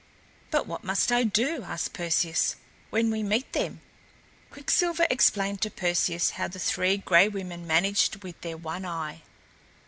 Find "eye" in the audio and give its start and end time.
8.83-9.21